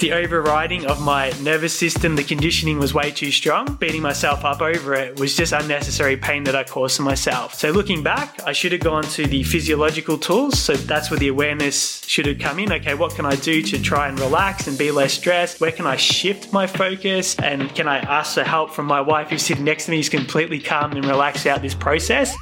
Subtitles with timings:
[0.00, 3.74] The overriding of my nervous system, the conditioning was way too strong.
[3.74, 7.52] Beating myself up over it was just unnecessary pain that I caused to myself.
[7.52, 10.58] So looking back, I should have gone to the physiological tools.
[10.58, 12.72] So that's where the awareness should have come in.
[12.72, 15.60] Okay, what can I do to try and relax and be less stressed?
[15.60, 17.38] Where can I shift my focus?
[17.38, 20.08] And can I ask for help from my wife who's sitting next to me, who's
[20.08, 22.34] completely calm and relaxed out this process?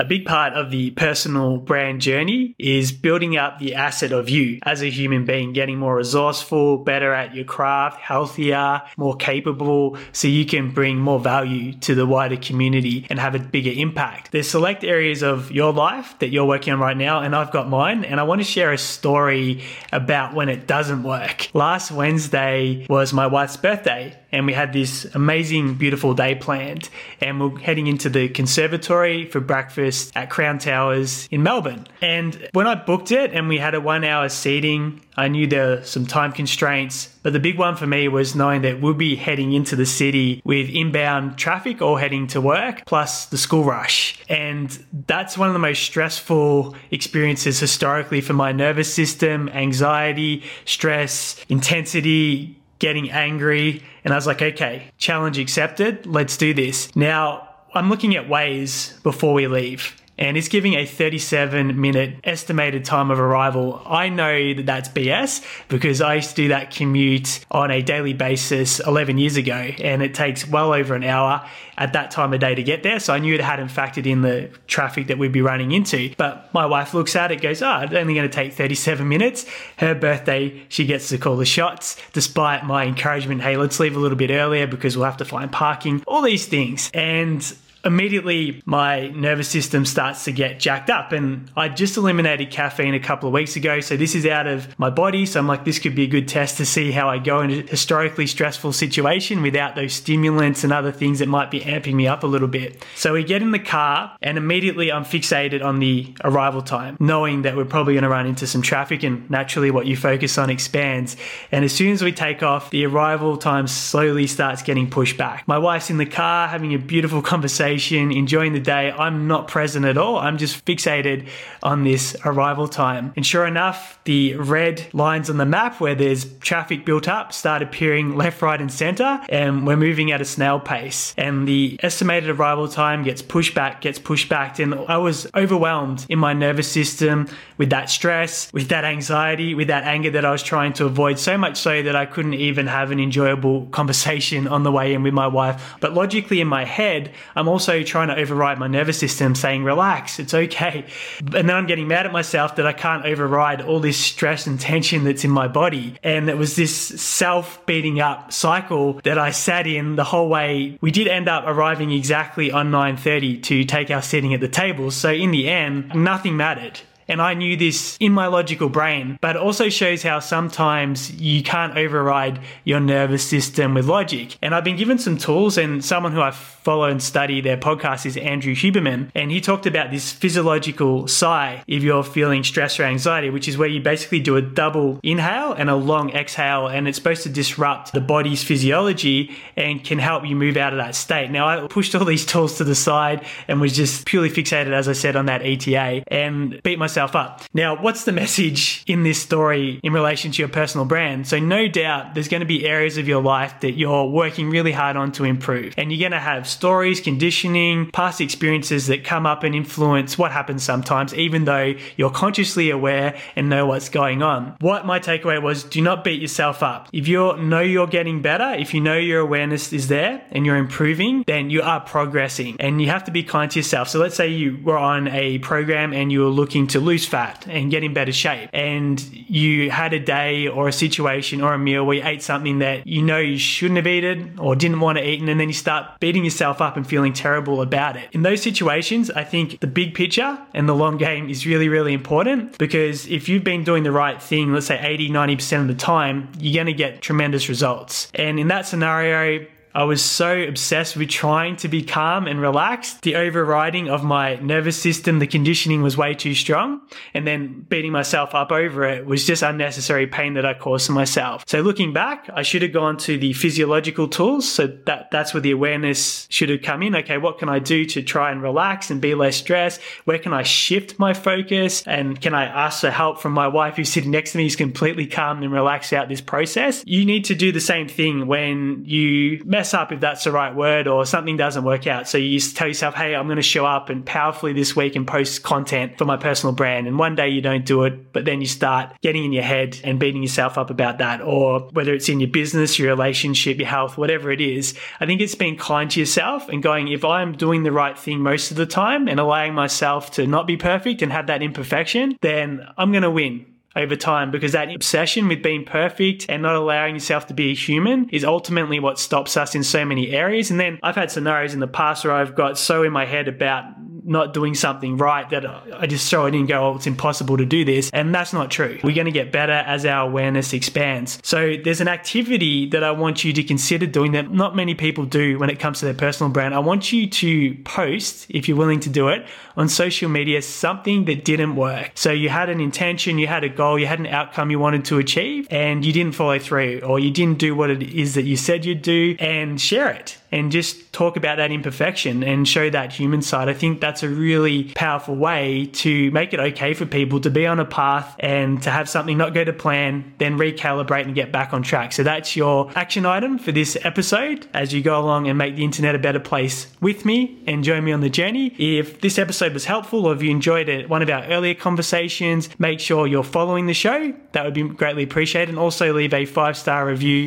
[0.00, 4.58] A big part of the personal brand journey is building up the asset of you
[4.62, 10.26] as a human being, getting more resourceful, better at your craft, healthier, more capable, so
[10.26, 14.32] you can bring more value to the wider community and have a bigger impact.
[14.32, 17.68] There's select areas of your life that you're working on right now, and I've got
[17.68, 21.50] mine, and I want to share a story about when it doesn't work.
[21.52, 26.88] Last Wednesday was my wife's birthday, and we had this amazing, beautiful day planned.
[27.20, 31.86] And we're heading into the conservatory for breakfast at Crown Towers in Melbourne.
[32.00, 35.76] And when I booked it and we had a one hour seating, I knew there
[35.76, 37.14] were some time constraints.
[37.22, 40.40] But the big one for me was knowing that we'll be heading into the city
[40.44, 44.18] with inbound traffic or heading to work, plus the school rush.
[44.28, 44.70] And
[45.06, 52.60] that's one of the most stressful experiences historically for my nervous system anxiety, stress, intensity,
[52.78, 53.82] getting angry.
[54.04, 56.06] And I was like, okay, challenge accepted.
[56.06, 56.94] Let's do this.
[56.96, 62.84] Now, I'm looking at Waze before we leave and it's giving a 37 minute estimated
[62.84, 63.82] time of arrival.
[63.86, 68.12] I know that that's BS because I used to do that commute on a daily
[68.12, 72.40] basis 11 years ago and it takes well over an hour at that time of
[72.40, 73.00] day to get there.
[73.00, 76.12] So I knew it hadn't factored in the traffic that we'd be running into.
[76.18, 79.46] But my wife looks at it, goes, oh, it's only going to take 37 minutes.
[79.78, 83.40] Her birthday, she gets to call the shots despite my encouragement.
[83.40, 86.46] Hey, let's leave a little bit earlier because we'll have to find parking, all these
[86.46, 86.90] things.
[86.92, 87.42] And
[87.84, 91.12] immediately my nervous system starts to get jacked up.
[91.12, 93.80] And I just eliminated caffeine a couple of weeks ago.
[93.80, 95.26] So this is out of my body.
[95.26, 97.50] So I'm like, this could be a good test to see how I go in
[97.50, 102.06] a historically stressful situation without those stimulants and other things that might be amping me
[102.06, 102.84] up a little bit.
[102.96, 107.42] So we get in the car and immediately I'm fixated on the arrival time, knowing
[107.42, 110.50] that we're probably going to run into some traffic and naturally what you focus on
[110.50, 111.16] expands.
[111.50, 115.46] And as soon as we take off, the arrival time slowly starts getting pushed back.
[115.46, 118.90] My wife's in the car having a beautiful conversation conversation, enjoying the day.
[118.90, 120.18] I'm not present at all.
[120.18, 121.28] I'm just fixated
[121.62, 123.12] on this arrival time.
[123.14, 127.62] And sure enough, the red lines on the map where there's traffic built up start
[127.62, 129.20] appearing left, right, and center.
[129.28, 131.14] And we're moving at a snail pace.
[131.16, 134.58] And the estimated arrival time gets pushed back, gets pushed back.
[134.58, 139.68] And I was overwhelmed in my nervous system with that stress, with that anxiety, with
[139.68, 141.18] that anger that I was trying to avoid.
[141.20, 145.04] So much so that I couldn't even have an enjoyable conversation on the way in
[145.04, 145.76] with my wife.
[145.78, 149.64] But logically in my head, I'm also also trying to override my nervous system saying,
[149.64, 150.86] relax, it's okay.
[151.18, 154.58] And then I'm getting mad at myself that I can't override all this stress and
[154.58, 155.96] tension that's in my body.
[156.02, 160.78] And it was this self beating up cycle that I sat in the whole way.
[160.80, 164.90] We did end up arriving exactly on 9.30 to take our sitting at the table.
[164.90, 166.80] So in the end, nothing mattered.
[167.10, 171.42] And I knew this in my logical brain, but it also shows how sometimes you
[171.42, 174.38] can't override your nervous system with logic.
[174.40, 178.06] And I've been given some tools, and someone who I follow and study their podcast
[178.06, 179.10] is Andrew Huberman.
[179.16, 183.58] And he talked about this physiological sigh if you're feeling stress or anxiety, which is
[183.58, 186.68] where you basically do a double inhale and a long exhale.
[186.68, 190.76] And it's supposed to disrupt the body's physiology and can help you move out of
[190.76, 191.32] that state.
[191.32, 194.88] Now, I pushed all these tools to the side and was just purely fixated, as
[194.88, 197.42] I said, on that ETA and beat myself yourself up.
[197.54, 201.26] Now, what's the message in this story in relation to your personal brand?
[201.26, 204.72] So, no doubt there's going to be areas of your life that you're working really
[204.72, 205.74] hard on to improve.
[205.76, 210.32] And you're going to have stories, conditioning, past experiences that come up and influence what
[210.32, 214.56] happens sometimes, even though you're consciously aware and know what's going on.
[214.60, 216.88] What my takeaway was do not beat yourself up.
[216.92, 220.56] If you know you're getting better, if you know your awareness is there and you're
[220.56, 223.88] improving, then you are progressing and you have to be kind to yourself.
[223.88, 227.46] So, let's say you were on a program and you were looking to lose fat
[227.48, 228.50] and get in better shape.
[228.52, 232.58] And you had a day or a situation or a meal where you ate something
[232.58, 235.54] that you know you shouldn't have eaten or didn't want to eat, and then you
[235.54, 238.08] start beating yourself up and feeling terrible about it.
[238.12, 241.92] In those situations, I think the big picture and the long game is really, really
[241.92, 245.74] important because if you've been doing the right thing, let's say 80, 90% of the
[245.74, 248.10] time, you're going to get tremendous results.
[248.14, 253.02] And in that scenario, I was so obsessed with trying to be calm and relaxed.
[253.02, 256.80] The overriding of my nervous system, the conditioning was way too strong.
[257.14, 260.92] And then beating myself up over it was just unnecessary pain that I caused to
[260.92, 261.44] myself.
[261.46, 264.50] So looking back, I should have gone to the physiological tools.
[264.50, 266.96] So that, that's where the awareness should have come in.
[266.96, 269.80] Okay, what can I do to try and relax and be less stressed?
[270.04, 271.82] Where can I shift my focus?
[271.86, 274.56] And can I ask for help from my wife who's sitting next to me who's
[274.56, 276.82] completely calm and relaxed out this process?
[276.86, 280.56] You need to do the same thing when you mess up, if that's the right
[280.56, 282.08] word, or something doesn't work out.
[282.08, 285.06] So you tell yourself, hey, I'm going to show up and powerfully this week and
[285.06, 286.86] post content for my personal brand.
[286.86, 289.78] And one day you don't do it, but then you start getting in your head
[289.84, 291.20] and beating yourself up about that.
[291.20, 295.20] Or whether it's in your business, your relationship, your health, whatever it is, I think
[295.20, 298.56] it's being kind to yourself and going, if I'm doing the right thing most of
[298.56, 302.92] the time and allowing myself to not be perfect and have that imperfection, then I'm
[302.92, 303.44] going to win
[303.76, 307.54] over time because that obsession with being perfect and not allowing yourself to be a
[307.54, 310.50] human is ultimately what stops us in so many areas.
[310.50, 313.28] And then I've had scenarios in the past where I've got so in my head
[313.28, 313.64] about
[314.04, 317.36] not doing something right that I just throw it in and go, oh, it's impossible
[317.36, 317.90] to do this.
[317.92, 318.78] And that's not true.
[318.82, 321.18] We're going to get better as our awareness expands.
[321.22, 325.04] So there's an activity that I want you to consider doing that not many people
[325.04, 326.54] do when it comes to their personal brand.
[326.54, 329.26] I want you to post, if you're willing to do it,
[329.56, 331.92] on social media something that didn't work.
[331.94, 334.84] So you had an intention, you had a goal, you had an outcome you wanted
[334.86, 338.22] to achieve, and you didn't follow through, or you didn't do what it is that
[338.22, 342.70] you said you'd do, and share it and just talk about that imperfection and show
[342.70, 343.48] that human side.
[343.48, 347.46] I think that's a really powerful way to make it okay for people to be
[347.46, 351.32] on a path and to have something not go to plan, then recalibrate and get
[351.32, 351.92] back on track.
[351.92, 355.64] So that's your action item for this episode as you go along and make the
[355.64, 358.54] internet a better place with me and join me on the journey.
[358.58, 362.48] If this episode was helpful or if you enjoyed it, one of our earlier conversations,
[362.58, 364.14] make sure you're following the show.
[364.32, 365.50] That would be greatly appreciated.
[365.50, 367.26] And also leave a five star review